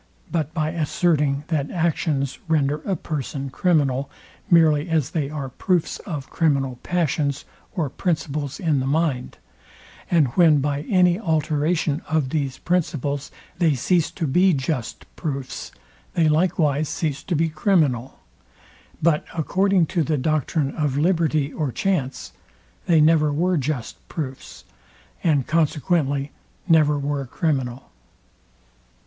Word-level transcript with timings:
But 0.31 0.51
by 0.51 0.71
asserting 0.71 1.43
that 1.49 1.69
actions 1.69 2.39
render 2.47 2.77
a 2.85 2.95
person 2.95 3.51
criminal, 3.51 4.09
merely 4.49 4.89
as 4.89 5.11
they 5.11 5.29
are 5.29 5.49
proofs 5.49 5.99
of 6.07 6.31
criminal 6.31 6.79
passions 6.81 7.45
or 7.75 7.87
principles 7.87 8.59
in 8.59 8.79
the 8.79 8.87
mind; 8.87 9.37
and 10.09 10.29
when 10.29 10.59
by 10.59 10.81
any 10.89 11.19
alteration 11.19 12.01
of 12.09 12.29
these 12.29 12.57
principles 12.57 13.29
they 13.59 13.75
cease 13.75 14.09
to 14.13 14.25
be 14.25 14.53
just 14.53 15.05
proofs, 15.15 15.71
they 16.15 16.27
likewise 16.27 16.89
cease 16.89 17.21
to 17.21 17.35
be 17.35 17.47
criminal. 17.49 18.17
But 19.03 19.23
according 19.35 19.85
to 19.93 20.01
the 20.01 20.17
doctrine 20.17 20.71
of 20.73 20.97
liberty 20.97 21.53
or 21.53 21.71
chance 21.71 22.31
they 22.87 23.01
never 23.01 23.31
were 23.31 23.55
just 23.55 24.07
proofs, 24.09 24.65
and 25.23 25.45
consequently 25.45 26.31
never 26.67 26.97
were 26.97 27.27
criminal. 27.27 27.91